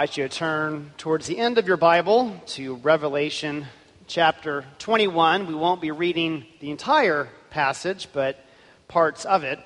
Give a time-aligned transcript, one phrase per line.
[0.00, 3.66] Invite you to turn towards the end of your Bible to Revelation
[4.06, 5.46] chapter 21.
[5.46, 8.42] We won't be reading the entire passage, but
[8.88, 9.58] parts of it.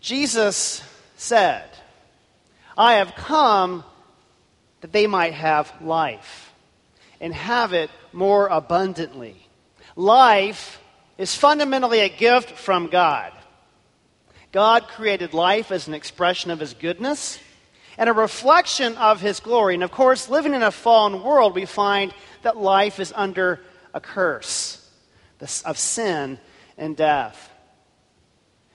[0.00, 0.82] Jesus
[1.16, 1.64] said,
[2.76, 3.84] I have come
[4.82, 6.52] that they might have life
[7.18, 9.48] and have it more abundantly.
[9.96, 10.78] Life
[11.16, 13.32] is fundamentally a gift from God.
[14.52, 17.38] God created life as an expression of his goodness
[17.98, 19.74] and a reflection of his glory.
[19.74, 23.60] And of course, living in a fallen world, we find that life is under
[23.92, 24.80] a curse
[25.64, 26.38] of sin
[26.76, 27.50] and death.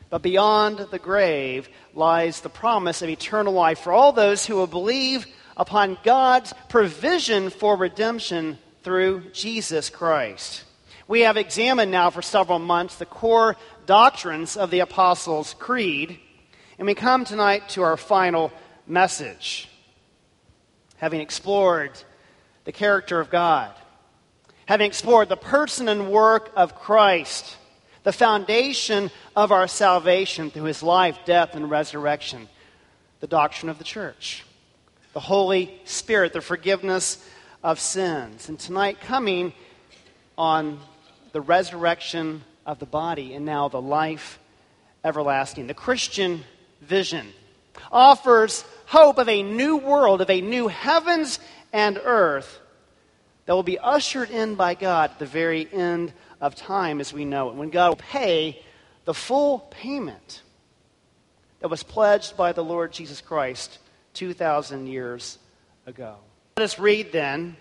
[0.10, 4.68] But beyond the grave lies the promise of eternal life for all those who will
[4.68, 10.64] believe upon God's provision for redemption through Jesus Christ.
[11.08, 16.20] We have examined now for several months the core doctrines of the Apostles' Creed,
[16.78, 18.52] and we come tonight to our final
[18.90, 19.70] message.
[20.98, 21.92] Having explored
[22.66, 23.72] the character of God,
[24.66, 27.58] having explored the person and work of Christ,
[28.04, 32.50] the foundation of our salvation through his life, death, and resurrection,
[33.20, 34.44] the doctrine of the church,
[35.14, 37.24] the Holy Spirit, the forgiveness
[37.64, 38.50] of sins.
[38.50, 39.54] And tonight, coming
[40.38, 40.80] on
[41.32, 44.40] the resurrection of the body and now the life
[45.04, 46.44] everlasting, the Christian
[46.82, 47.34] vision
[47.92, 51.40] offers hope of a new world, of a new heavens
[51.72, 52.60] and earth
[53.46, 57.26] that will be ushered in by God at the very end of time as we
[57.26, 58.62] know it, when God will pay
[59.06, 60.42] the full payment
[61.60, 63.80] that was pledged by the Lord Jesus Christ
[64.14, 65.38] 2,000 years
[65.86, 66.16] ago.
[66.58, 67.58] Let us read then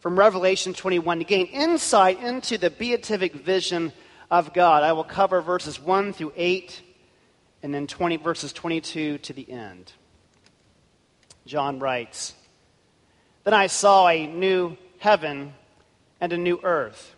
[0.00, 3.92] from Revelation 21 to gain insight into the beatific vision
[4.30, 4.82] of God.
[4.82, 6.82] I will cover verses 1 through 8
[7.64, 9.90] and then 20 verses 22 to the end.
[11.46, 12.34] John writes
[13.44, 15.54] Then I saw a new heaven
[16.20, 17.16] and a new earth.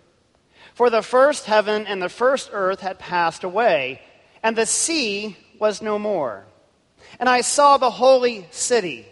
[0.72, 4.00] For the first heaven and the first earth had passed away,
[4.40, 6.46] and the sea was no more.
[7.18, 9.04] And I saw the holy city,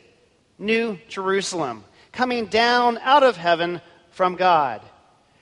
[0.56, 3.80] New Jerusalem, coming down out of heaven
[4.10, 4.82] from God,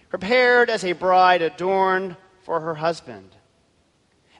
[0.09, 3.37] prepared as a bride adorned for her husband.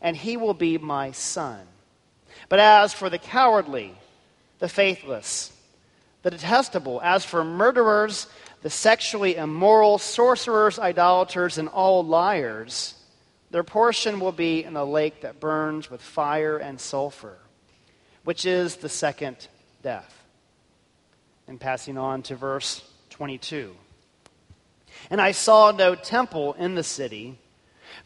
[0.00, 1.60] and he will be my son.
[2.48, 3.94] But as for the cowardly,
[4.58, 5.52] the faithless,
[6.22, 8.26] the detestable, as for murderers,
[8.62, 12.94] the sexually immoral, sorcerers, idolaters, and all liars,
[13.50, 17.38] their portion will be in a lake that burns with fire and sulfur,
[18.24, 19.48] which is the second
[19.82, 20.16] death.
[21.48, 23.74] And passing on to verse 22.
[25.10, 27.38] And I saw no temple in the city,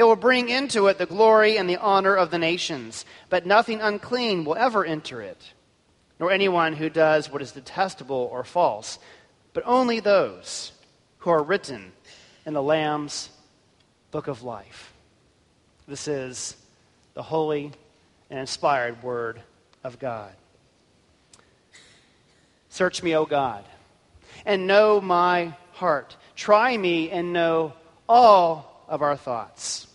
[0.00, 3.82] They will bring into it the glory and the honor of the nations, but nothing
[3.82, 5.52] unclean will ever enter it,
[6.18, 8.98] nor anyone who does what is detestable or false,
[9.52, 10.72] but only those
[11.18, 11.92] who are written
[12.46, 13.28] in the Lamb's
[14.10, 14.94] book of life.
[15.86, 16.56] This is
[17.12, 17.70] the holy
[18.30, 19.42] and inspired word
[19.84, 20.32] of God.
[22.70, 23.66] Search me, O God,
[24.46, 26.16] and know my heart.
[26.36, 27.74] Try me and know
[28.08, 29.88] all of our thoughts.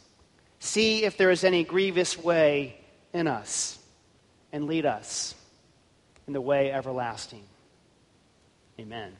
[0.66, 2.76] See if there is any grievous way
[3.14, 3.78] in us,
[4.52, 5.36] and lead us
[6.26, 7.44] in the way everlasting.
[8.80, 9.16] Amen.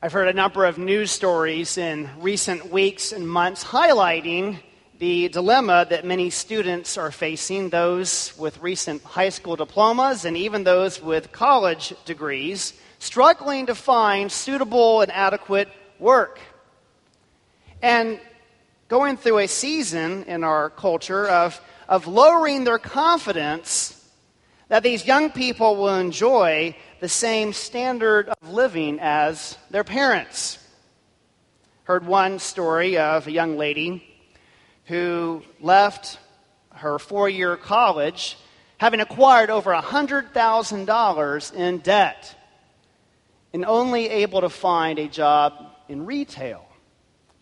[0.00, 4.60] I've heard a number of news stories in recent weeks and months highlighting
[4.98, 10.64] the dilemma that many students are facing, those with recent high school diplomas and even
[10.64, 15.68] those with college degrees, struggling to find suitable and adequate
[15.98, 16.40] work.
[17.82, 18.20] And
[18.86, 23.98] going through a season in our culture of, of lowering their confidence
[24.68, 30.58] that these young people will enjoy the same standard of living as their parents.
[31.84, 34.06] Heard one story of a young lady
[34.84, 36.18] who left
[36.70, 38.38] her four year college
[38.78, 42.36] having acquired over $100,000 in debt
[43.52, 45.52] and only able to find a job
[45.88, 46.64] in retail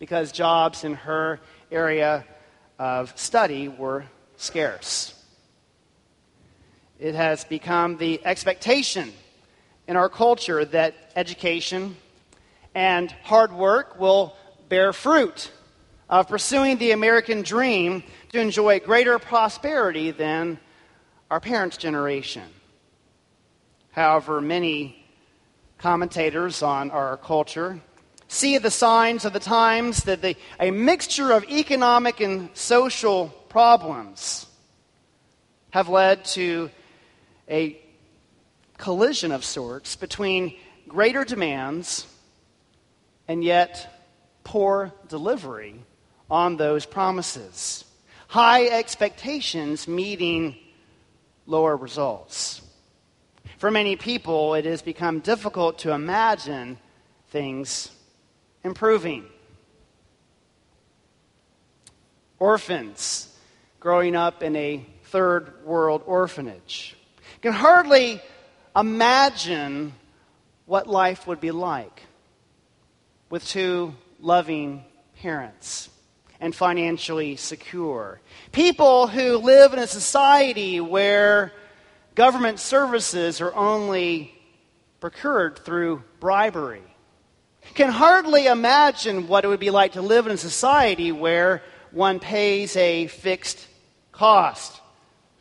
[0.01, 1.39] because jobs in her
[1.71, 2.25] area
[2.79, 4.03] of study were
[4.35, 5.13] scarce.
[6.99, 9.13] It has become the expectation
[9.87, 11.95] in our culture that education
[12.73, 14.35] and hard work will
[14.69, 15.51] bear fruit
[16.09, 20.57] of pursuing the American dream to enjoy greater prosperity than
[21.29, 22.49] our parents' generation.
[23.91, 25.05] However, many
[25.77, 27.79] commentators on our culture
[28.31, 34.45] see the signs of the times that the, a mixture of economic and social problems
[35.71, 36.69] have led to
[37.49, 37.77] a
[38.77, 40.55] collision of sorts between
[40.87, 42.07] greater demands
[43.27, 44.01] and yet
[44.45, 45.83] poor delivery
[46.29, 47.83] on those promises.
[48.29, 50.55] High expectations meeting
[51.45, 52.61] lower results.
[53.57, 56.77] For many people, it has become difficult to imagine
[57.27, 57.91] things
[58.63, 59.25] improving.
[62.39, 63.27] Orphans
[63.79, 66.95] growing up in a third world orphanage
[67.41, 68.21] can hardly
[68.75, 69.93] imagine
[70.65, 72.03] what life would be like
[73.29, 74.83] with two loving
[75.21, 75.89] parents
[76.39, 78.19] and financially secure.
[78.51, 81.53] People who live in a society where
[82.15, 84.33] government services are only
[84.99, 86.90] procured through bribery
[87.73, 91.61] can hardly imagine what it would be like to live in a society where
[91.91, 93.67] one pays a fixed
[94.11, 94.79] cost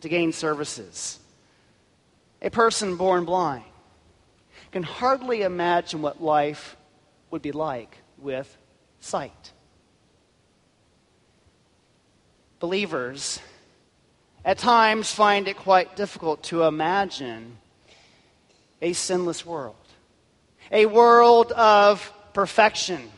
[0.01, 1.19] to gain services.
[2.43, 3.65] A person born blind
[4.73, 6.77] can hardly imagine what life
[7.31, 8.57] would be like with
[9.01, 9.53] sight.
[12.61, 13.41] Believers
[14.45, 17.59] at times find it quite difficult to imagine
[18.81, 19.80] a sinless world
[20.71, 23.11] a world of perfection,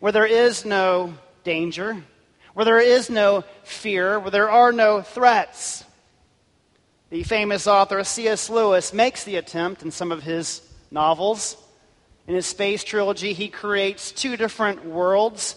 [0.00, 2.02] where there is no danger,
[2.54, 5.84] where there is no fear, where there are no threats.
[7.10, 8.50] The famous author C.S.
[8.50, 11.56] Lewis makes the attempt in some of his novels.
[12.26, 15.56] In his space trilogy, he creates two different worlds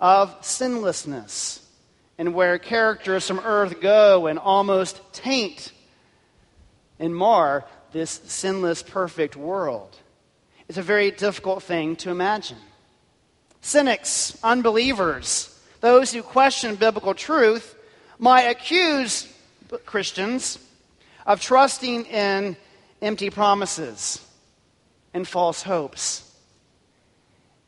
[0.00, 1.64] of sinlessness,
[2.18, 5.72] and where characters from Earth go and almost taint
[6.98, 9.98] and mar this sinless, perfect world
[10.72, 12.56] is a very difficult thing to imagine.
[13.60, 17.74] Cynics, unbelievers, those who question biblical truth
[18.18, 19.30] might accuse
[19.84, 20.58] Christians
[21.26, 22.56] of trusting in
[23.02, 24.26] empty promises
[25.12, 26.34] and false hopes.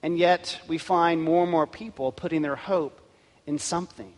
[0.02, 2.98] And yet, we find more and more people putting their hope
[3.46, 4.14] in something,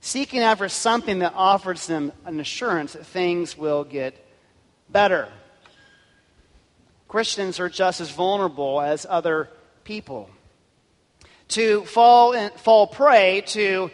[0.00, 4.24] seeking after something that offers them an assurance that things will get
[4.88, 5.26] better.
[7.12, 9.50] Christians are just as vulnerable as other
[9.84, 10.30] people.
[11.48, 13.90] To fall, in, fall prey to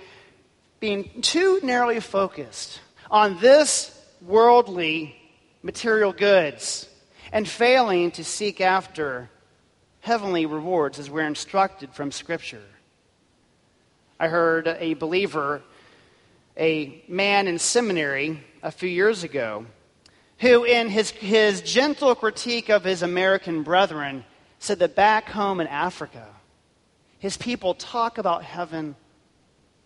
[0.79, 2.79] being too narrowly focused
[3.11, 5.17] on this worldly
[5.65, 6.89] material goods
[7.33, 9.29] and failing to seek after
[9.99, 12.63] heavenly rewards as we're instructed from Scripture.
[14.21, 15.63] I heard a believer,
[16.57, 19.67] a man in seminary a few years ago,
[20.39, 24.25] who, in his, his gentle critique of his American brethren,
[24.59, 26.27] said that back home in Africa,
[27.19, 28.97] His people talk about heaven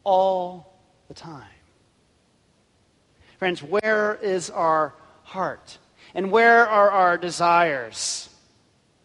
[0.05, 0.79] all
[1.09, 1.45] the time.
[3.39, 4.95] Friends, where is our
[5.25, 5.79] heart?
[6.15, 8.29] And where are our desires?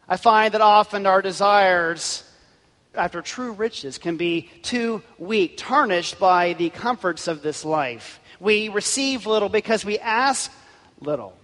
[0.10, 2.24] I find that often our desires
[2.94, 8.20] after true riches can be too weak, tarnished by the comforts of this life.
[8.40, 10.52] We receive little because we ask
[11.00, 11.37] little.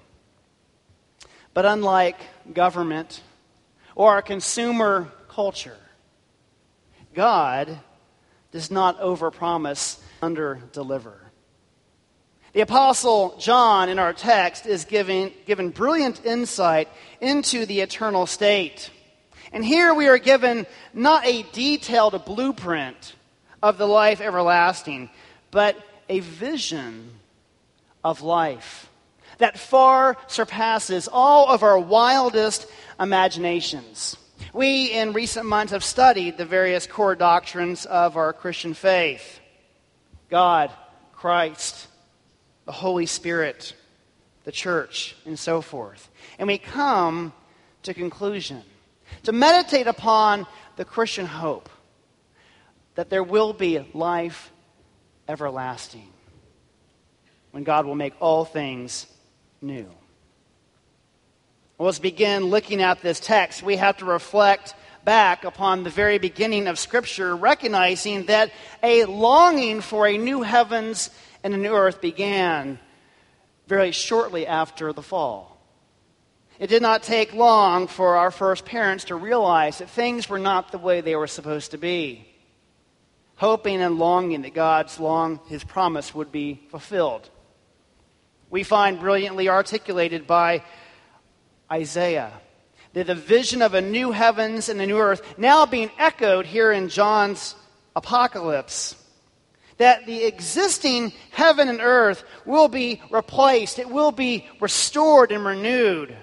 [1.54, 2.18] But unlike
[2.54, 3.22] government
[3.96, 5.78] or our consumer culture,
[7.14, 7.78] God
[8.52, 11.14] does not overpromise, underdeliver.
[12.54, 16.88] The Apostle John in our text is giving, given brilliant insight
[17.20, 18.92] into the eternal state.
[19.52, 23.16] And here we are given not a detailed blueprint
[23.62, 25.10] of the life everlasting,
[25.50, 25.76] but
[26.10, 27.12] a vision
[28.04, 28.90] of life
[29.44, 32.66] that far surpasses all of our wildest
[32.98, 34.16] imaginations.
[34.54, 39.42] We, in recent months, have studied the various core doctrines of our Christian faith
[40.30, 40.72] God,
[41.12, 41.90] Christ,
[42.64, 43.76] the Holy Spirit,
[44.46, 46.10] the church, and so forth.
[46.40, 47.34] And we come
[47.82, 48.64] to conclusion
[49.24, 50.48] to meditate upon
[50.78, 51.68] the Christian hope
[52.96, 54.54] that there will be life
[55.28, 56.08] everlasting
[57.52, 59.06] when God will make all things
[59.64, 59.90] new.
[61.78, 63.64] Well, let's begin looking at this text.
[63.64, 68.52] We have to reflect back upon the very beginning of Scripture, recognizing that
[68.82, 71.10] a longing for a new heavens
[71.44, 72.80] and a new earth began
[73.68, 75.58] very shortly after the fall.
[76.60, 80.72] It did not take long for our first parents to realize that things were not
[80.72, 82.28] the way they were supposed to be,
[83.36, 87.30] hoping and longing that God's long his promise would be fulfilled.
[88.54, 90.62] We find brilliantly articulated by
[91.72, 92.32] Isaiah
[92.94, 96.72] that the vision of a new heavens and a new earth now being echoed here
[96.72, 97.56] in John's
[97.96, 98.96] apocalypse
[99.78, 106.16] that the existing heaven and earth will be replaced, it will be restored and renewed.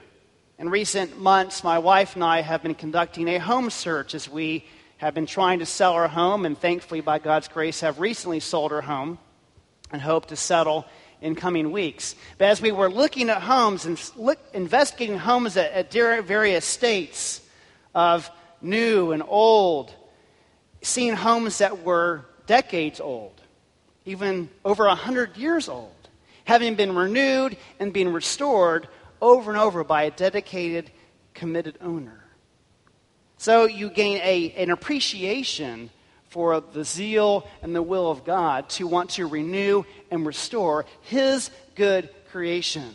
[0.57, 4.65] In recent months, my wife and I have been conducting a home search as we
[4.99, 8.71] have been trying to sell our home, and thankfully, by God's grace, have recently sold
[8.71, 9.19] our home
[9.91, 10.87] and hope to settle
[11.21, 12.15] in coming weeks.
[12.39, 17.41] But as we were looking at homes and look, investigating homes at, at various states
[17.95, 19.95] of new and old,
[20.83, 23.41] seeing homes that were decades old,
[24.05, 25.95] even over a hundred years old,
[26.45, 28.89] having been renewed and being restored
[29.21, 30.91] over and over by a dedicated,
[31.35, 32.25] committed owner.
[33.37, 35.91] So you gain a, an appreciation
[36.31, 41.51] for the zeal and the will of God to want to renew and restore His
[41.75, 42.95] good creation.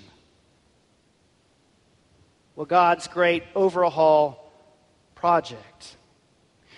[2.56, 4.52] Well, God's great overhaul
[5.14, 5.98] project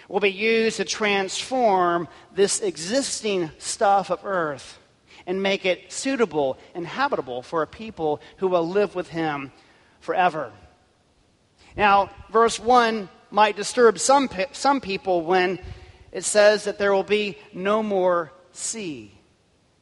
[0.09, 4.79] will be used to transform this existing stuff of earth
[5.27, 9.51] and make it suitable and habitable for a people who will live with him
[9.99, 10.51] forever.
[11.75, 15.59] Now, verse 1 might disturb some, some people when
[16.11, 19.11] it says that there will be no more sea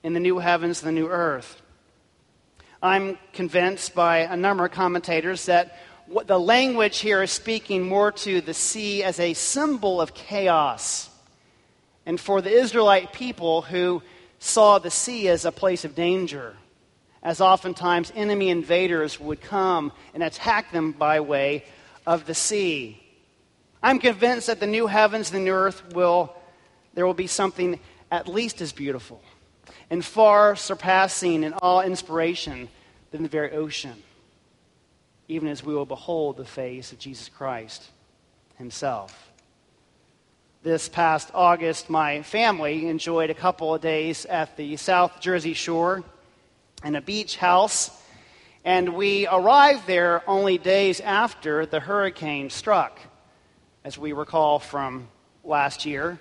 [0.03, 1.61] in the new heavens and the new earth.
[2.81, 5.77] I'm convinced by a number of commentators that
[6.07, 11.09] what the language here is speaking more to the sea as a symbol of chaos.
[12.05, 14.03] And for the Israelite people who
[14.37, 16.55] saw the sea as a place of danger,
[17.23, 21.63] as oftentimes enemy invaders would come and attack them by way
[22.05, 23.01] of the sea.
[23.85, 26.35] I'm convinced that the new heavens the new earth will,
[26.93, 27.79] there will be something
[28.11, 29.21] at least as beautiful
[29.89, 32.67] and far surpassing in all inspiration
[33.11, 34.01] than the very ocean,
[35.27, 37.89] even as we will behold the face of Jesus Christ
[38.57, 39.31] himself
[40.65, 46.03] this past August, my family enjoyed a couple of days at the South Jersey shore
[46.83, 47.91] in a beach house.
[48.65, 52.99] And we arrived there only days after the hurricane struck,
[53.85, 55.07] as we recall from
[55.43, 56.19] last year.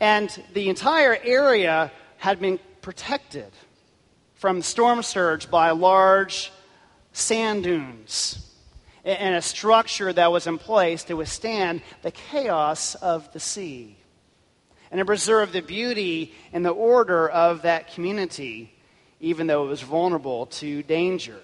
[0.00, 3.50] And the entire area had been protected
[4.34, 6.52] from storm surge by large
[7.12, 8.54] sand dunes
[9.02, 13.96] and a structure that was in place to withstand the chaos of the sea
[14.90, 18.74] and to preserve the beauty and the order of that community,
[19.20, 21.40] even though it was vulnerable to danger.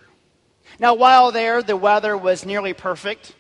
[0.79, 3.35] Now, while there, the weather was nearly perfect,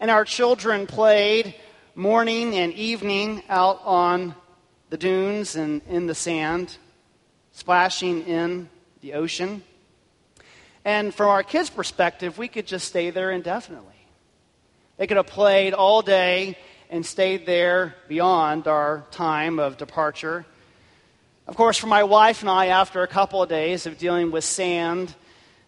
[0.00, 1.54] and our children played
[1.94, 4.34] morning and evening out on
[4.90, 6.76] the dunes and in the sand,
[7.52, 8.68] splashing in
[9.00, 9.62] the ocean.
[10.84, 13.94] And from our kids' perspective, we could just stay there indefinitely.
[14.96, 16.58] They could have played all day
[16.90, 20.44] and stayed there beyond our time of departure.
[21.46, 24.44] Of course, for my wife and I, after a couple of days of dealing with
[24.44, 25.14] sand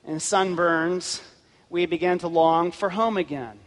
[0.04, 1.21] and sunburns,
[1.68, 3.59] we began to long for home again,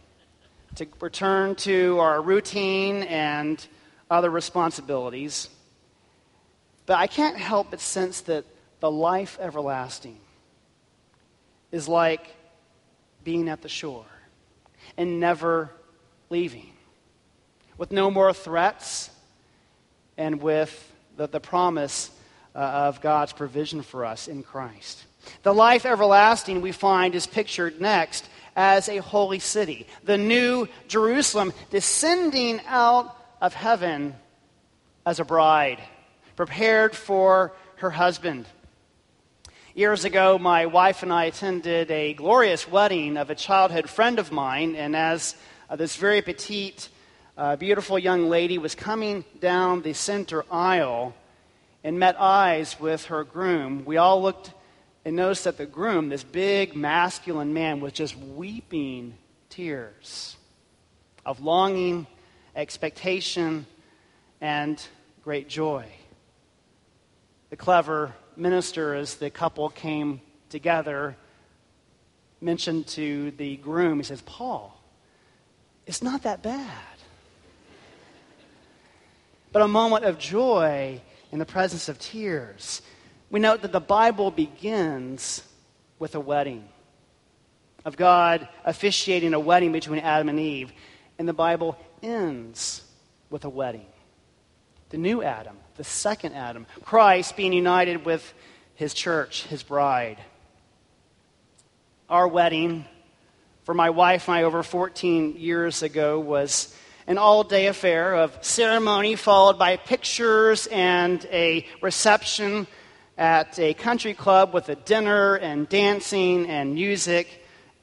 [0.76, 3.64] to return to our routine and
[4.10, 5.48] other responsibilities.
[6.86, 8.44] But I can't help but sense that
[8.80, 10.18] the life everlasting
[11.70, 12.34] is like
[13.22, 14.06] being at the shore
[14.96, 15.70] and never
[16.30, 16.72] leaving,
[17.76, 19.10] with no more threats
[20.16, 22.10] and with the, the promise
[22.54, 25.04] uh, of God's provision for us in Christ.
[25.42, 28.28] The life everlasting we find is pictured next
[28.60, 34.14] as a holy city, the new Jerusalem descending out of heaven
[35.06, 35.78] as a bride,
[36.36, 38.44] prepared for her husband.
[39.74, 44.30] Years ago, my wife and I attended a glorious wedding of a childhood friend of
[44.30, 45.34] mine, and as
[45.70, 46.90] uh, this very petite,
[47.38, 51.14] uh, beautiful young lady was coming down the center aisle
[51.82, 54.52] and met eyes with her groom, we all looked
[55.04, 59.14] and noticed that the groom, this big masculine man, was just weeping
[59.48, 60.36] tears
[61.24, 62.06] of longing,
[62.54, 63.66] expectation,
[64.40, 64.82] and
[65.22, 65.86] great joy.
[67.50, 71.16] The clever minister, as the couple came together,
[72.40, 74.80] mentioned to the groom, he says, Paul,
[75.86, 76.76] it's not that bad.
[79.52, 81.00] But a moment of joy
[81.32, 82.82] in the presence of tears.
[83.30, 85.42] We note that the Bible begins
[86.00, 86.68] with a wedding,
[87.84, 90.72] of God officiating a wedding between Adam and Eve,
[91.18, 92.82] and the Bible ends
[93.30, 93.86] with a wedding.
[94.88, 98.34] The new Adam, the second Adam, Christ being united with
[98.74, 100.18] his church, his bride.
[102.08, 102.84] Our wedding
[103.62, 106.74] for my wife and I over 14 years ago was
[107.06, 112.66] an all day affair of ceremony followed by pictures and a reception
[113.20, 117.28] at a country club with a dinner and dancing and music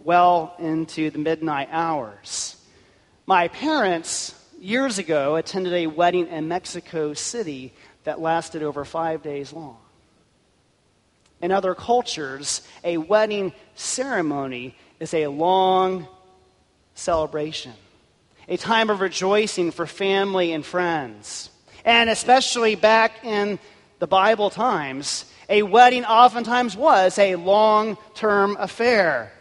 [0.03, 2.55] well into the midnight hours.
[3.27, 7.71] My parents, years ago, attended a wedding in Mexico City
[8.03, 9.77] that lasted over five days long.
[11.39, 16.07] In other cultures, a wedding ceremony is a long
[16.95, 17.73] celebration
[18.49, 21.49] a time of rejoicing for family and friends.
[21.83, 23.59] And especially back in
[23.99, 29.31] the Bible times, a wedding oftentimes was a long term affair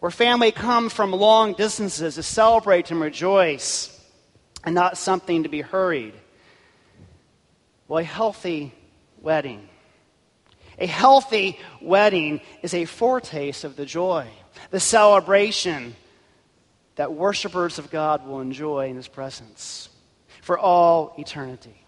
[0.00, 3.88] where family come from long distances to celebrate and rejoice
[4.64, 6.14] and not something to be hurried.
[7.88, 8.74] Well, a healthy
[9.20, 9.68] wedding.
[10.78, 14.26] A healthy wedding is a foretaste of the joy,
[14.70, 15.94] the celebration,
[16.96, 19.88] that worshipers of God will enjoy in His presence
[20.40, 21.81] for all eternity.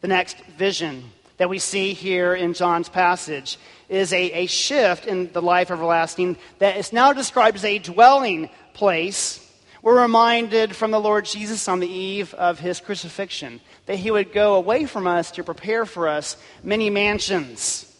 [0.00, 1.04] The next vision
[1.38, 6.36] that we see here in John's passage is a, a shift in the life everlasting
[6.58, 9.42] that is now described as a dwelling place.
[9.82, 14.32] We're reminded from the Lord Jesus on the eve of his crucifixion that he would
[14.32, 17.92] go away from us to prepare for us many mansions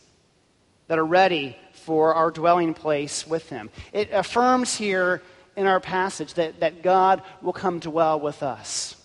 [0.88, 3.70] that are ready for our dwelling place with Him.
[3.92, 5.22] It affirms here
[5.56, 8.96] in our passage that, that God will come dwell with us.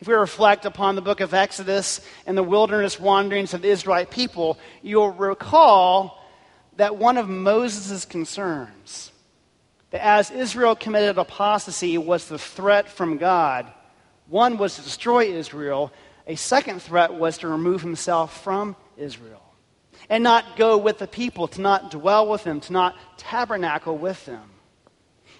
[0.00, 4.10] If we reflect upon the book of Exodus and the wilderness wanderings of the Israelite
[4.10, 6.22] people, you'll recall
[6.76, 9.10] that one of Moses' concerns,
[9.90, 13.66] that as Israel committed apostasy, was the threat from God.
[14.28, 15.92] One was to destroy Israel,
[16.26, 19.42] a second threat was to remove himself from Israel
[20.08, 24.24] and not go with the people, to not dwell with them, to not tabernacle with
[24.26, 24.50] them.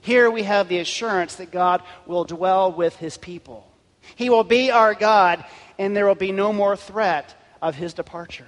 [0.01, 3.68] Here we have the assurance that God will dwell with his people.
[4.17, 5.45] He will be our God,
[5.79, 8.47] and there will be no more threat of his departure.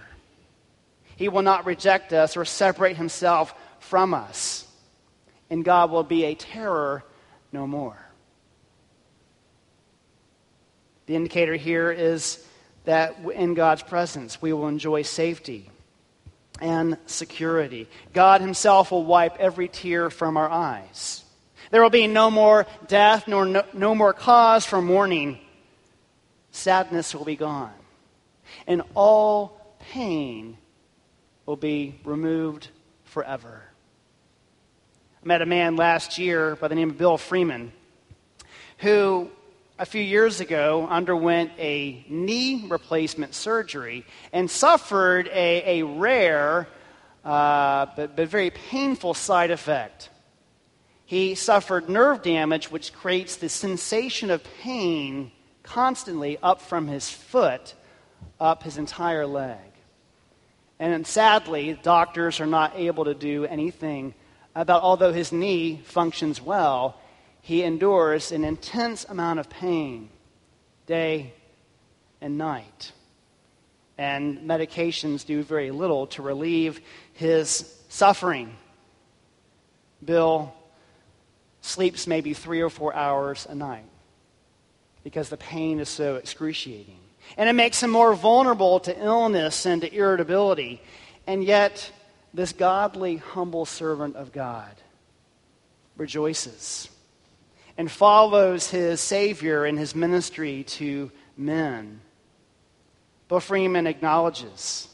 [1.17, 4.67] He will not reject us or separate himself from us,
[5.51, 7.05] and God will be a terror
[7.53, 7.99] no more.
[11.07, 12.45] The indicator here is
[12.85, 15.71] that in God's presence we will enjoy safety
[16.61, 17.89] and security.
[18.13, 21.25] God Himself will wipe every tear from our eyes.
[21.71, 25.39] There will be no more death, nor no, no more cause for mourning.
[26.53, 27.73] Sadness will be gone.
[28.67, 30.59] And all pain
[31.47, 32.69] will be removed
[33.05, 33.63] forever.
[35.23, 37.73] I met a man last year by the name of Bill Freeman
[38.81, 39.31] who
[39.79, 46.67] a few years ago underwent a knee replacement surgery and suffered a, a rare
[47.25, 50.09] uh, but, but very painful side effect.
[51.05, 55.31] He suffered nerve damage, which creates the sensation of pain
[55.71, 57.75] constantly up from his foot,
[58.41, 59.59] up his entire leg.
[60.81, 64.15] And sadly, doctors are not able to do anything
[64.55, 66.99] about, although his knee functions well,
[67.41, 70.09] he endures an intense amount of pain
[70.87, 71.35] day
[72.21, 72.91] and night.
[73.97, 76.81] And medications do very little to relieve
[77.13, 78.57] his suffering.
[80.05, 80.53] Bill
[81.61, 83.90] sleeps maybe three or four hours a night
[85.05, 86.99] because the pain is so excruciating.
[87.37, 90.83] And it makes him more vulnerable to illness and to irritability.
[91.27, 91.93] And yet,
[92.35, 94.75] this godly, humble servant of God
[95.97, 96.89] rejoices
[97.77, 102.01] and follows his Savior in his ministry to men.
[103.29, 104.89] But Freeman acknowledges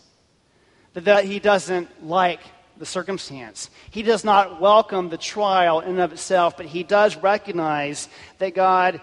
[0.95, 2.41] that he doesn't like
[2.79, 3.71] the circumstance.
[3.91, 8.55] He does not welcome the trial in and of itself, but he does recognize that
[8.55, 9.01] God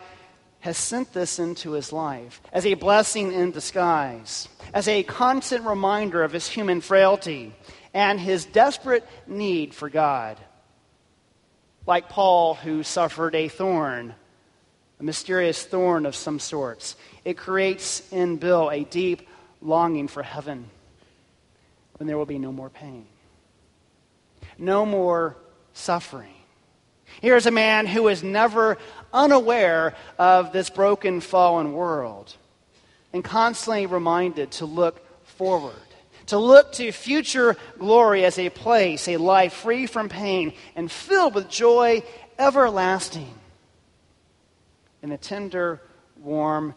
[0.63, 6.23] has sent this into his life as a blessing in disguise, as a constant reminder
[6.23, 7.53] of his human frailty
[7.93, 10.37] and his desperate need for God.
[11.85, 14.15] Like Paul, who suffered a thorn,
[14.99, 19.27] a mysterious thorn of some sorts, it creates in Bill a deep
[19.61, 20.69] longing for heaven
[21.97, 23.05] when there will be no more pain
[24.57, 25.37] no more
[25.73, 26.33] suffering.
[27.21, 28.77] Here's a man who is never
[29.13, 32.35] unaware of this broken, fallen world
[33.13, 35.75] and constantly reminded to look forward,
[36.25, 41.35] to look to future glory as a place, a life free from pain and filled
[41.35, 42.03] with joy
[42.39, 43.33] everlasting
[45.03, 45.81] in the tender,
[46.17, 46.73] warm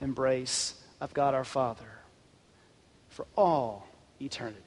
[0.00, 1.82] embrace of God our Father
[3.08, 3.86] for all
[4.20, 4.60] eternity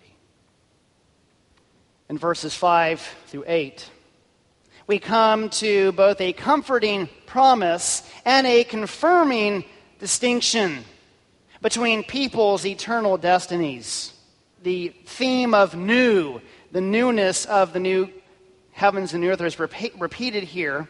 [2.09, 3.89] in verses 5 through 8.
[4.85, 9.63] We come to both a comforting promise and a confirming
[9.99, 10.83] distinction
[11.61, 14.13] between people's eternal destinies.
[14.63, 16.41] The theme of new,
[16.73, 18.09] the newness of the new
[18.73, 20.89] heavens and new earth is repeat, repeated here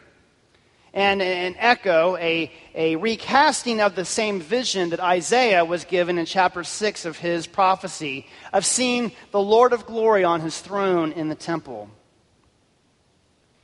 [0.93, 6.25] and an echo, a, a recasting of the same vision that Isaiah was given in
[6.25, 11.29] chapter 6 of his prophecy of seeing the Lord of glory on his throne in
[11.29, 11.89] the temple.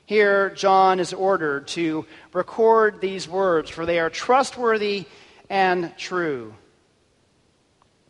[0.10, 5.06] Here, John is ordered to record these words, for they are trustworthy
[5.52, 6.56] and true.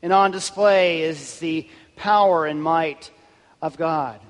[0.01, 3.11] And on display is the power and might
[3.61, 4.21] of God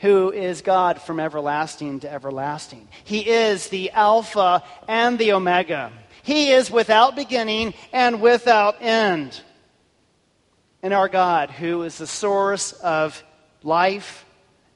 [0.00, 2.86] who is God from everlasting to everlasting.
[3.04, 5.90] He is the Alpha and the Omega.
[6.22, 9.40] He is without beginning and without end.
[10.82, 13.24] And our God, who is the source of
[13.62, 14.26] life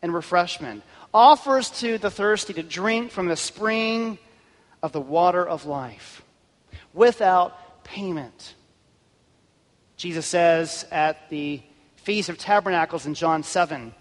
[0.00, 0.82] and refreshment,
[1.18, 4.16] offers to the thirsty to drink from the spring
[4.84, 6.22] of the water of life
[6.94, 8.54] without payment.
[9.96, 11.60] Jesus says at the
[11.96, 13.92] Feast of Tabernacles in John 7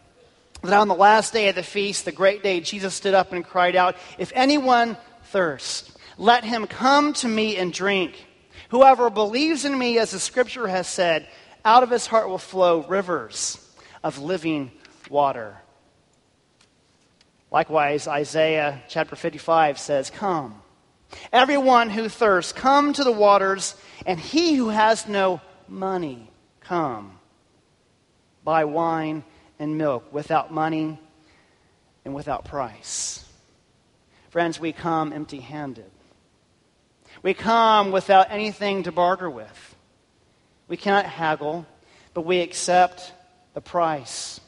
[0.62, 3.44] that on the last day of the feast, the great day, Jesus stood up and
[3.44, 8.28] cried out, If anyone thirsts, let him come to me and drink.
[8.70, 11.28] Whoever believes in me, as the scripture has said,
[11.66, 13.58] out of his heart will flow rivers
[14.04, 14.70] of living
[15.10, 15.58] water.
[17.52, 20.62] Likewise, Isaiah chapter 55 says, Come.
[21.32, 26.30] Everyone who thirsts, come to the waters, and he who has no money,
[26.60, 27.20] come.
[28.44, 29.24] Buy wine
[29.60, 31.00] and milk, without money
[32.04, 33.26] and without price.
[34.30, 35.90] Friends, we come empty handed.
[37.24, 39.76] We come without anything to barter with.
[40.68, 41.66] We cannot haggle,
[42.14, 43.14] but we accept
[43.54, 44.40] the price.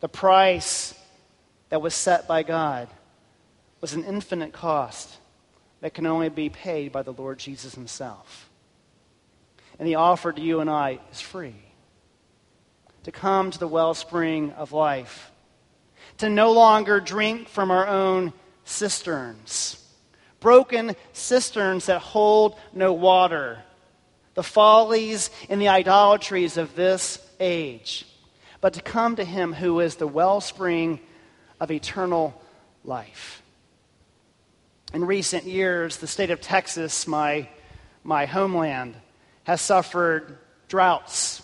[0.00, 0.94] The price
[1.68, 2.88] that was set by God
[3.80, 5.18] was an infinite cost
[5.80, 8.48] that can only be paid by the Lord Jesus Himself.
[9.78, 11.54] And the offer to you and I is free
[13.04, 15.30] to come to the wellspring of life,
[16.18, 18.32] to no longer drink from our own
[18.64, 19.80] cisterns,
[20.40, 23.62] broken cisterns that hold no water,
[24.34, 28.04] the follies and the idolatries of this age,
[28.60, 30.98] but to come to Him who is the wellspring
[31.60, 32.40] of eternal
[32.84, 33.42] life.
[34.94, 37.48] In recent years, the state of Texas, my,
[38.04, 38.94] my homeland,
[39.44, 40.38] has suffered
[40.68, 41.42] droughts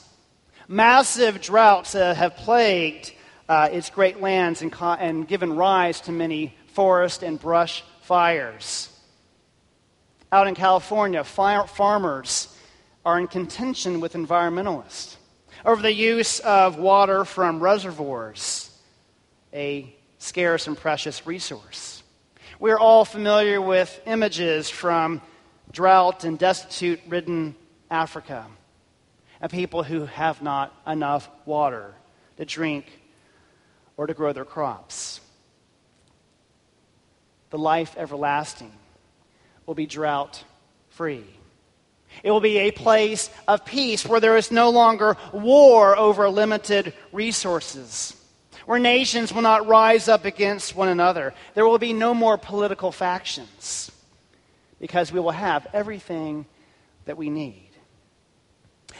[0.72, 3.12] Massive droughts uh, have plagued
[3.46, 8.88] uh, its great lands and, co- and given rise to many forest and brush fires.
[10.33, 12.57] Out in California, fire- farmers
[13.05, 15.16] are in contention with environmentalists
[15.64, 18.70] over the use of water from reservoirs,
[19.53, 22.03] a scarce and precious resource.
[22.61, 25.21] We're all familiar with images from
[25.73, 27.57] drought and destitute ridden
[27.91, 28.47] Africa,
[29.41, 31.93] of people who have not enough water
[32.37, 32.87] to drink
[33.97, 35.21] or to grow their crops.
[37.51, 38.73] The life everlasting
[39.67, 40.45] will be drought
[40.91, 41.25] free.
[42.23, 46.95] It will be a place of peace where there is no longer war over limited
[47.11, 48.15] resources,
[48.66, 51.35] where nations will not rise up against one another.
[51.55, 53.90] There will be no more political factions
[54.81, 56.46] because we will have everything
[57.05, 57.70] that we need.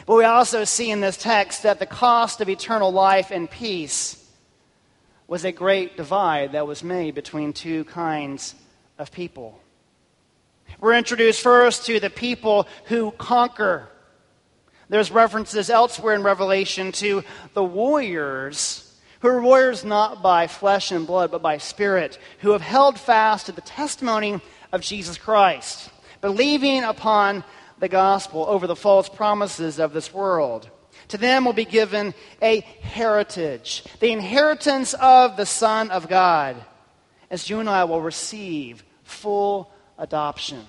[0.07, 4.19] But we also see in this text that the cost of eternal life and peace
[5.29, 8.55] was a great divide that was made between two kinds
[8.99, 9.59] of people.
[10.81, 13.89] We're introduced first to the people who conquer.
[14.89, 17.23] There's references elsewhere in Revelation to
[17.55, 18.92] the warriors,
[19.23, 23.47] who are warriors not by flesh and blood, but by spirit, who have held fast
[23.47, 24.41] to the testimony
[24.73, 27.45] of Jesus Christ, believing upon
[27.79, 30.69] the gospel over the false promises of this world.
[31.09, 36.57] To them will be given a heritage, the inheritance of the Son of God,
[37.31, 40.67] as you and I will receive full adoption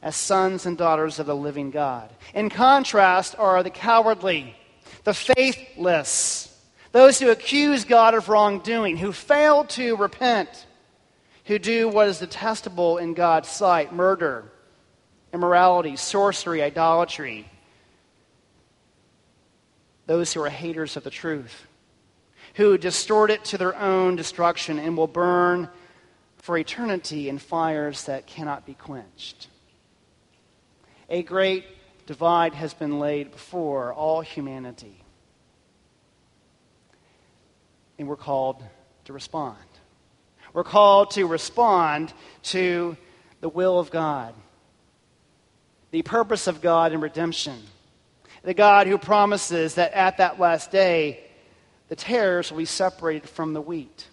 [0.00, 2.10] as sons and daughters of the living God.
[2.34, 4.56] In contrast are the cowardly,
[5.04, 6.51] the faithless,
[6.92, 10.66] those who accuse God of wrongdoing, who fail to repent,
[11.46, 14.52] who do what is detestable in God's sight murder,
[15.32, 17.48] immorality, sorcery, idolatry.
[20.06, 21.66] Those who are haters of the truth,
[22.54, 25.70] who distort it to their own destruction and will burn
[26.36, 29.48] for eternity in fires that cannot be quenched.
[31.08, 31.64] A great
[32.06, 35.01] divide has been laid before all humanity.
[38.02, 38.60] And we're called
[39.04, 39.56] to respond.
[40.52, 42.12] We're called to respond
[42.46, 42.96] to
[43.40, 44.34] the will of God
[45.92, 47.62] the purpose of God in redemption.
[48.42, 51.20] The God who promises that at that last day,
[51.90, 54.08] the tares will be separated from the wheat.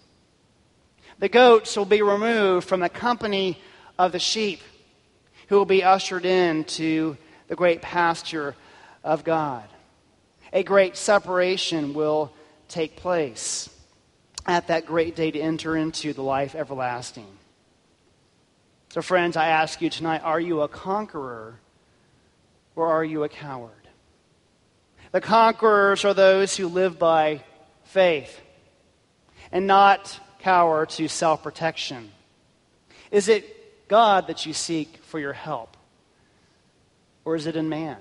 [1.18, 3.60] The goats will be removed from the company
[3.98, 4.60] of the sheep,
[5.48, 7.16] who will be ushered into
[7.48, 8.54] the great pasture
[9.02, 9.68] of God.
[10.52, 12.32] A great separation will
[12.68, 13.68] take place
[14.46, 17.26] at that great day to enter into the life everlasting.
[18.90, 21.60] So, friends, I ask you tonight are you a conqueror
[22.74, 23.70] or are you a coward?
[25.12, 27.42] The conquerors are those who live by
[27.84, 28.40] faith
[29.52, 32.10] and not cower to self protection.
[33.10, 35.76] Is it God that you seek for your help?
[37.24, 37.98] Or is it in man?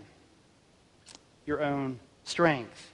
[1.45, 2.88] Your own strength?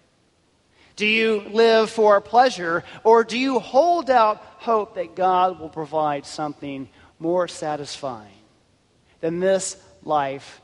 [0.96, 6.26] Do you live for pleasure or do you hold out hope that God will provide
[6.26, 8.32] something more satisfying
[9.22, 10.62] than this life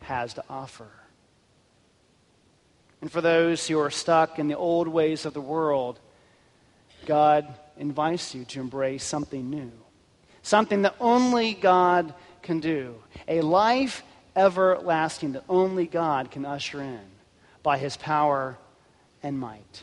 [0.00, 0.88] has to offer.
[3.00, 6.00] And for those who are stuck in the old ways of the world,
[7.04, 9.72] God invites you to embrace something new,
[10.42, 12.96] something that only God can do,
[13.28, 14.02] a life
[14.34, 17.00] everlasting that only God can usher in
[17.62, 18.56] by his power
[19.26, 19.82] and might.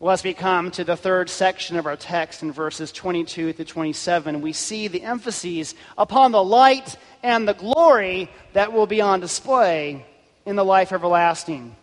[0.00, 3.64] Well, as we come to the third section of our text in verses 22 to
[3.64, 9.20] 27, we see the emphases upon the light and the glory that will be on
[9.20, 10.06] display
[10.46, 11.76] in the life everlasting.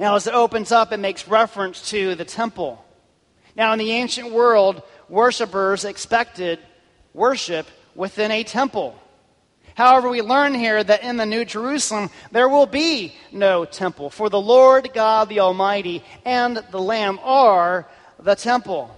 [0.00, 2.84] Now, as it opens up, it makes reference to the temple.
[3.54, 6.58] Now, in the ancient world, worshippers expected
[7.14, 9.00] worship within a temple.
[9.80, 14.28] However, we learn here that in the New Jerusalem there will be no temple, for
[14.28, 17.88] the Lord God the Almighty and the Lamb are
[18.18, 18.94] the temple.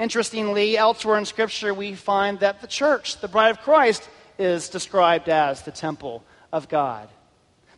[0.00, 5.28] Interestingly, elsewhere in Scripture, we find that the church, the bride of Christ, is described
[5.28, 7.08] as the temple of God.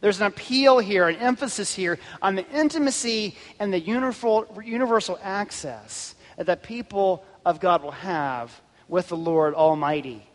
[0.00, 6.62] There's an appeal here, an emphasis here on the intimacy and the universal access that
[6.62, 10.26] people of God will have with the Lord Almighty.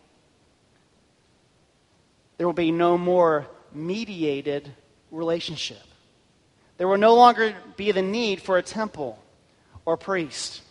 [2.38, 4.72] There will be no more mediated
[5.12, 5.82] relationship.
[6.78, 9.22] There will no longer be the need for a temple
[9.86, 10.62] or priest.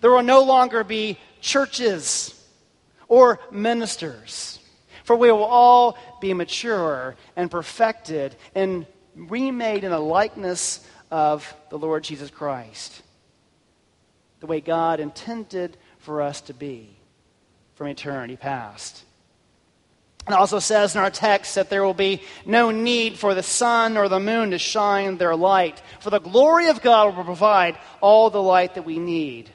[0.00, 2.34] There will no longer be churches
[3.08, 4.60] or ministers.
[5.04, 11.78] For we will all be mature and perfected and remade in the likeness of the
[11.78, 13.02] Lord Jesus Christ.
[14.40, 16.96] The way God intended for us to be
[17.74, 19.02] from eternity past.
[20.28, 23.96] It also says in our text that there will be no need for the sun
[23.96, 28.28] or the moon to shine their light, for the glory of God will provide all
[28.28, 29.50] the light that we need.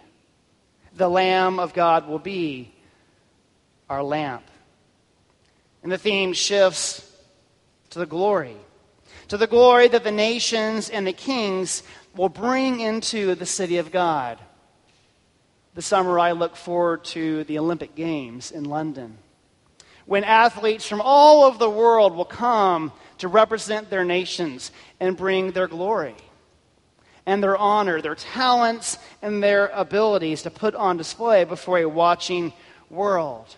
[0.96, 2.74] The Lamb of God will be
[3.90, 4.44] our lamp.
[5.84, 7.08] And the theme shifts
[7.92, 8.58] to the glory,
[9.28, 11.84] to the glory that the nations and the kings
[12.16, 14.40] will bring into the city of God.
[15.76, 19.18] This summer, I look forward to the Olympic Games in London,
[20.06, 25.52] when athletes from all over the world will come to represent their nations and bring
[25.52, 26.16] their glory
[27.26, 32.52] and their honor, their talents, and their abilities to put on display before a watching
[32.90, 33.56] world.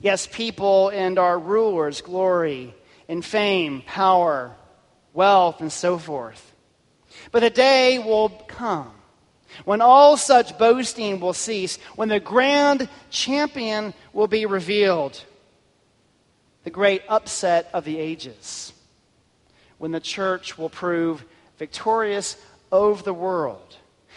[0.00, 2.74] Yes, people and our rulers glory
[3.08, 4.54] in fame, power,
[5.14, 6.52] wealth, and so forth.
[7.30, 8.90] But the day will come
[9.64, 15.22] when all such boasting will cease, when the grand champion will be revealed,
[16.76, 18.70] great upset of the ages,
[19.78, 21.24] when the church will prove
[21.56, 22.36] victorious
[22.70, 23.76] over the world,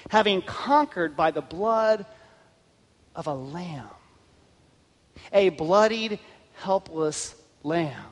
[0.09, 2.05] having conquered by the blood
[3.15, 3.87] of a lamb,
[5.31, 6.19] a bloodied,
[6.55, 8.11] helpless lamb.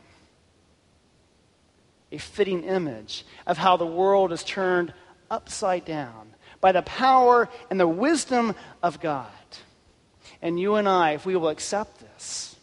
[2.13, 4.93] A fitting image of how the world is turned
[5.29, 9.27] upside down by the power and the wisdom of God.
[10.41, 12.56] And you and I, if we will accept this,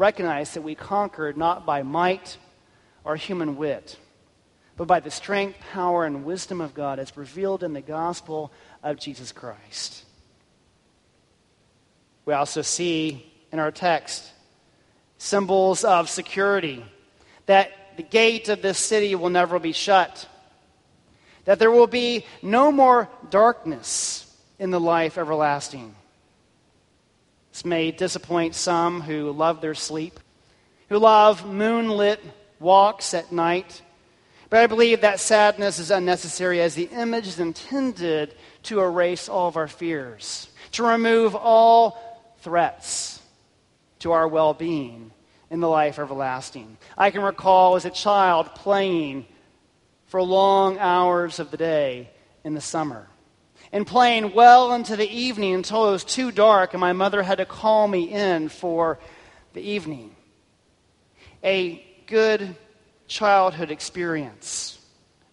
[0.00, 2.38] recognize that we conquered not by might
[3.04, 3.98] or human wit,
[4.76, 8.50] but by the strength, power, and wisdom of God as revealed in the gospel
[8.82, 10.04] of Jesus Christ.
[12.24, 14.30] We also see in our text
[15.18, 16.84] symbols of security
[17.46, 20.26] that the gate of this city will never be shut
[21.44, 24.26] that there will be no more darkness
[24.58, 25.94] in the life everlasting.
[27.52, 30.20] This may disappoint some who love their sleep,
[30.88, 32.22] who love moonlit
[32.58, 33.82] walks at night.
[34.48, 38.34] But I believe that sadness is unnecessary as the image is intended
[38.64, 43.20] to erase all of our fears, to remove all threats
[44.00, 45.12] to our well being
[45.50, 46.76] in the life everlasting.
[46.96, 49.26] I can recall as a child playing
[50.06, 52.10] for long hours of the day
[52.44, 53.08] in the summer.
[53.72, 57.38] And playing well into the evening until it was too dark and my mother had
[57.38, 58.98] to call me in for
[59.52, 60.14] the evening.
[61.44, 62.56] A good
[63.06, 64.78] childhood experience.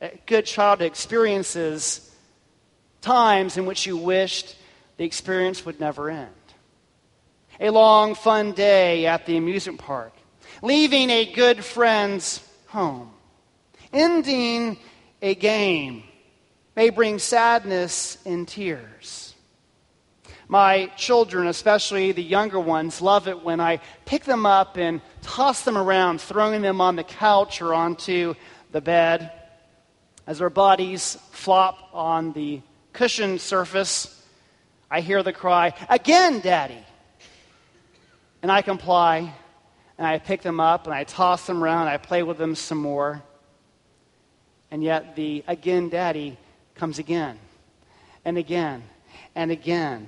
[0.02, 2.12] A good childhood experiences
[3.02, 4.56] times in which you wished
[4.98, 6.30] the experience would never end.
[7.60, 10.14] A long, fun day at the amusement park.
[10.62, 13.12] Leaving a good friend's home
[13.94, 14.78] Ending
[15.22, 16.04] a game
[16.78, 19.34] may bring sadness and tears.
[20.48, 25.64] My children, especially the younger ones, love it when I pick them up and toss
[25.64, 28.36] them around, throwing them on the couch or onto
[28.72, 29.32] the bed.
[30.28, 32.62] As their bodies flop on the
[32.94, 34.24] cushioned surface,
[34.92, 36.86] I hear the cry, Again, Daddy!
[38.44, 39.34] And I comply,
[39.98, 42.78] and I pick them up, and I toss them around, I play with them some
[42.78, 43.24] more.
[44.70, 46.38] And yet the again daddy
[46.78, 47.38] comes again
[48.24, 48.84] and again
[49.36, 50.08] and again.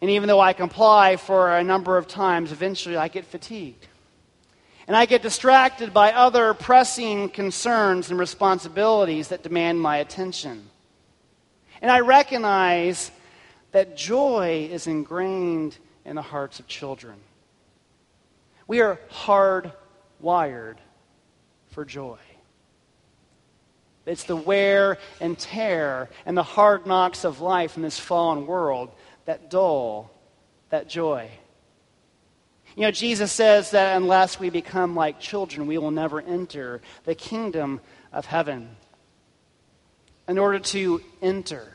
[0.00, 3.86] And even though I comply for a number of times, eventually I get fatigued.
[4.86, 10.68] And I get distracted by other pressing concerns and responsibilities that demand my attention.
[11.82, 13.10] And I recognize
[13.72, 17.16] that joy is ingrained in the hearts of children.
[18.68, 20.76] We are hardwired
[21.70, 22.18] for joy.
[24.06, 28.90] It's the wear and tear and the hard knocks of life in this fallen world
[29.26, 30.10] that dull
[30.70, 31.30] that joy.
[32.76, 37.14] You know, Jesus says that unless we become like children, we will never enter the
[37.14, 37.80] kingdom
[38.12, 38.68] of heaven.
[40.28, 41.72] In order to enter,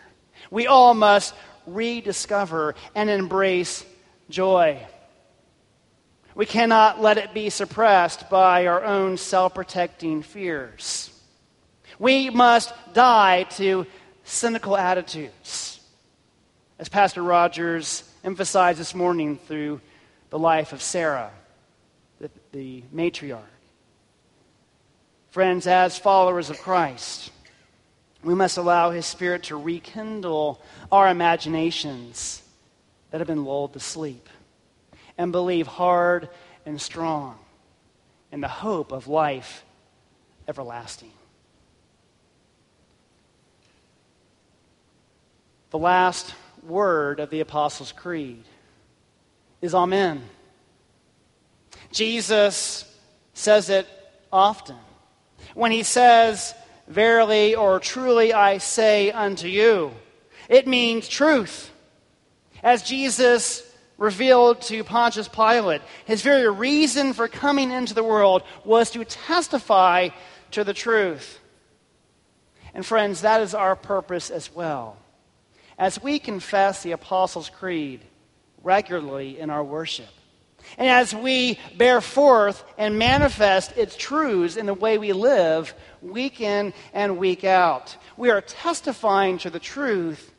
[0.49, 1.33] we all must
[1.65, 3.85] rediscover and embrace
[4.29, 4.85] joy.
[6.35, 11.10] We cannot let it be suppressed by our own self protecting fears.
[12.01, 13.85] We must die to
[14.23, 15.79] cynical attitudes.
[16.79, 19.81] As Pastor Rogers emphasized this morning through
[20.31, 21.29] the life of Sarah,
[22.19, 23.43] the, the matriarch.
[25.29, 27.29] Friends, as followers of Christ,
[28.23, 30.59] we must allow His Spirit to rekindle
[30.91, 32.41] our imaginations
[33.11, 34.27] that have been lulled to sleep
[35.19, 36.29] and believe hard
[36.65, 37.37] and strong
[38.31, 39.63] in the hope of life
[40.47, 41.11] everlasting.
[45.71, 48.43] The last word of the Apostles' Creed
[49.61, 50.21] is Amen.
[51.91, 52.85] Jesus
[53.33, 53.87] says it
[54.31, 54.75] often.
[55.53, 56.53] When he says,
[56.87, 59.93] Verily or truly I say unto you,
[60.49, 61.71] it means truth.
[62.61, 63.65] As Jesus
[63.97, 70.09] revealed to Pontius Pilate, his very reason for coming into the world was to testify
[70.51, 71.39] to the truth.
[72.73, 74.97] And friends, that is our purpose as well.
[75.81, 78.01] As we confess the Apostles' Creed
[78.61, 80.11] regularly in our worship,
[80.77, 85.73] and as we bear forth and manifest its truths in the way we live,
[86.03, 90.31] week in and week out, we are testifying to the truth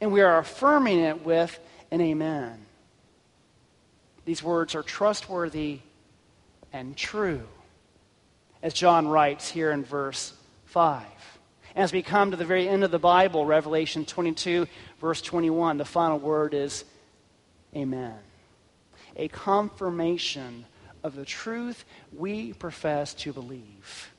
[0.00, 1.56] and we are affirming it with
[1.92, 2.66] an amen.
[4.24, 5.82] These words are trustworthy
[6.72, 7.46] and true,
[8.60, 10.32] as John writes here in verse
[10.64, 11.04] 5.
[11.74, 14.68] As we come to the very end of the Bible, Revelation 22,
[15.00, 16.84] verse 21, the final word is
[17.74, 18.14] Amen.
[19.16, 20.66] A confirmation
[21.02, 21.84] of the truth
[22.16, 24.10] we profess to believe.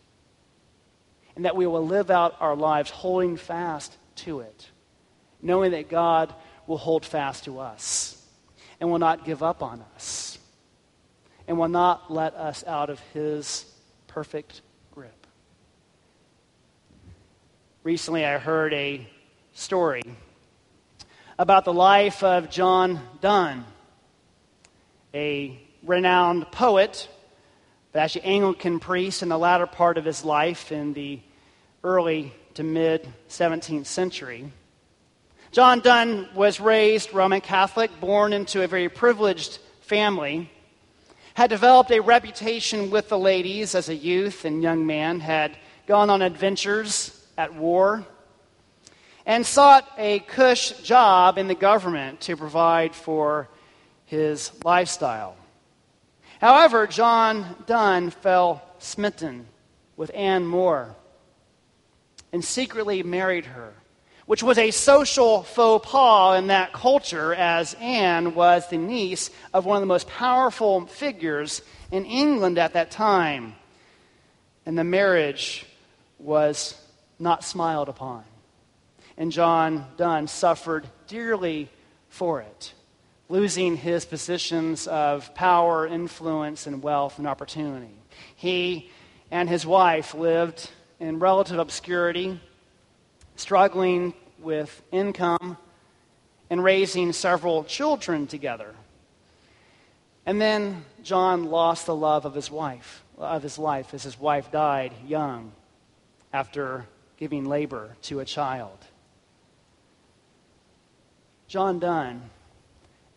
[1.36, 4.70] And that we will live out our lives holding fast to it,
[5.42, 6.34] knowing that God
[6.68, 8.22] will hold fast to us
[8.80, 10.38] and will not give up on us
[11.48, 13.66] and will not let us out of his
[14.08, 14.62] perfect
[17.86, 19.08] Recently, I heard a
[19.54, 20.02] story
[21.38, 23.64] about the life of John Donne,
[25.14, 27.08] a renowned poet,
[27.92, 31.20] but actually Anglican priest in the latter part of his life in the
[31.84, 34.52] early to mid 17th century.
[35.52, 40.50] John Donne was raised Roman Catholic, born into a very privileged family,
[41.36, 45.56] had developed a reputation with the ladies as a youth and young man, had
[45.86, 48.06] gone on adventures at war,
[49.26, 53.50] and sought a cush job in the government to provide for
[54.06, 55.36] his lifestyle.
[56.40, 59.48] However, John Donne fell smitten
[59.98, 60.96] with Anne More
[62.32, 63.74] and secretly married her,
[64.26, 69.66] which was a social faux pas in that culture, as Anne was the niece of
[69.66, 71.62] one of the most powerful figures
[71.92, 73.56] in England at that time.
[74.66, 75.66] And the marriage
[76.20, 76.80] was
[77.20, 78.24] not smiled upon.
[79.18, 81.70] And John Donne suffered dearly
[82.10, 82.74] for it,
[83.30, 87.96] losing his positions of power, influence, and wealth and opportunity.
[88.36, 88.92] He
[89.32, 92.40] and his wife lived in relative obscurity,
[93.36, 95.58] struggling with income
[96.50, 98.76] and raising several children together.
[100.26, 104.52] And then John lost the love of his wife, of his life, as his wife
[104.52, 105.52] died young
[106.34, 106.86] after
[107.18, 108.78] giving labor to a child.
[111.48, 112.30] John Donne,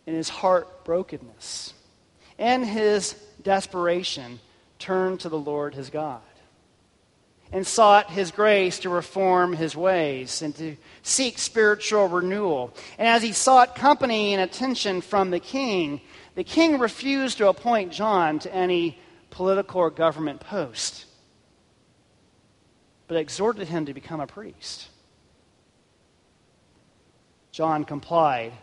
[0.05, 1.73] in his heartbrokenness
[2.37, 4.39] and his desperation,
[4.77, 6.21] turned to the Lord his God
[7.51, 12.73] and sought his grace to reform his ways and to seek spiritual renewal.
[12.97, 16.01] And as he sought company and attention from the king,
[16.35, 18.99] the king refused to appoint John to any
[19.31, 21.05] political or government post
[23.09, 24.87] but exhorted him to become a priest.
[27.51, 28.53] John complied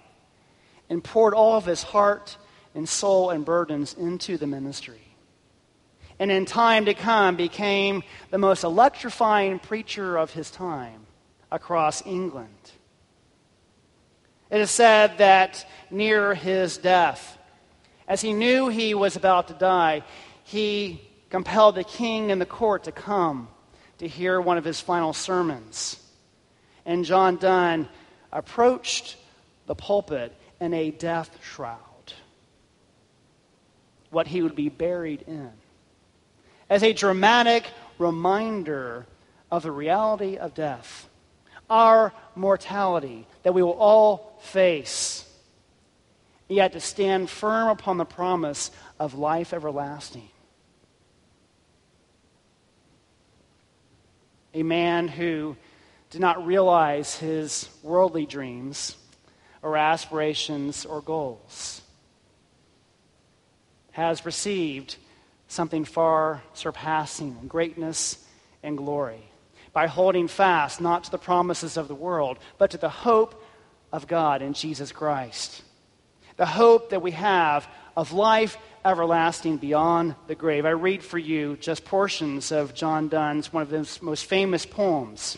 [0.88, 2.38] and poured all of his heart
[2.72, 5.02] and soul and burdens into the ministry.
[6.20, 11.06] And in time to come became the most electrifying preacher of his time
[11.50, 12.70] across England.
[14.48, 17.36] It is said that near his death,
[18.06, 20.04] as he knew he was about to die,
[20.44, 23.48] he compelled the king and the court to come
[23.98, 26.00] to hear one of his final sermons.
[26.84, 27.88] And John Donne
[28.32, 29.16] approached
[29.66, 31.78] the pulpit in a death shroud,
[34.10, 35.50] what he would be buried in,
[36.70, 37.64] as a dramatic
[37.98, 39.06] reminder
[39.50, 41.08] of the reality of death,
[41.68, 45.28] our mortality that we will all face,
[46.48, 48.70] yet to stand firm upon the promise
[49.00, 50.28] of life everlasting.
[54.56, 55.54] A man who
[56.08, 58.96] did not realize his worldly dreams
[59.60, 61.82] or aspirations or goals,
[63.92, 64.96] has received
[65.46, 68.24] something far surpassing greatness
[68.62, 69.28] and glory
[69.74, 73.44] by holding fast not to the promises of the world, but to the hope
[73.92, 75.62] of God in Jesus Christ.
[76.38, 78.56] The hope that we have of life
[78.86, 80.64] everlasting beyond the grave.
[80.64, 85.36] I read for you just portions of John Donne's, one of his most famous poems,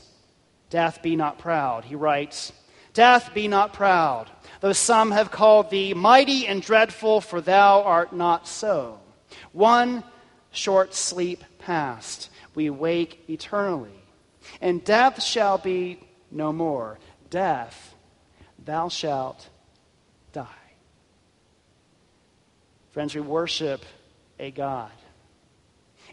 [0.69, 1.87] Death Be Not Proud.
[1.87, 2.53] He writes,
[2.93, 4.29] Death be not proud,
[4.61, 8.99] though some have called thee mighty and dreadful, for thou art not so.
[9.53, 10.03] One
[10.51, 14.03] short sleep past, we wake eternally,
[14.61, 16.99] and death shall be no more.
[17.31, 17.95] Death,
[18.65, 19.49] thou shalt
[22.93, 23.85] Friends, we worship
[24.39, 24.91] a God.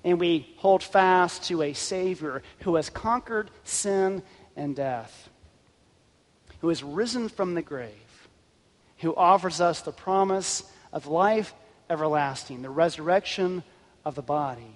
[0.04, 4.22] And we hold fast to a Savior who has conquered sin
[4.56, 5.30] and death,
[6.62, 7.92] who has risen from the grave,
[9.00, 10.64] who offers us the promise
[10.94, 11.54] of life
[11.90, 13.64] everlasting, the resurrection
[14.04, 14.76] of the body,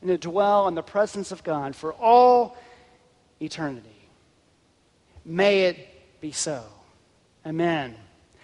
[0.00, 2.56] and to dwell in the presence of God for all
[3.40, 4.08] eternity.
[5.24, 6.62] May it be so.
[7.46, 7.94] Amen.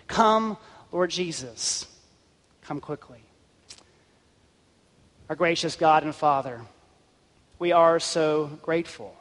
[0.07, 0.57] Come,
[0.93, 1.87] Lord Jesus.
[2.64, 3.20] Come quickly.
[5.28, 6.62] Our gracious God and Father,
[7.58, 9.14] we are so grateful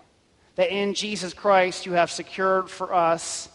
[0.55, 3.49] that in Jesus Christ you have secured for us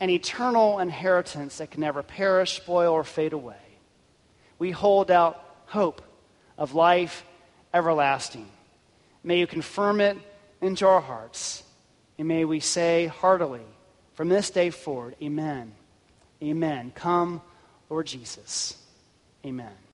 [0.00, 3.56] an eternal inheritance that can never perish, spoil, or fade away.
[4.58, 6.02] We hold out hope
[6.58, 7.24] of life
[7.72, 8.48] everlasting.
[9.22, 10.16] May you confirm it
[10.60, 11.62] into our hearts.
[12.18, 13.66] And may we say heartily
[14.14, 15.72] from this day forward, Amen.
[16.42, 16.92] Amen.
[16.94, 17.42] Come,
[17.90, 18.76] Lord Jesus.
[19.44, 19.85] Amen.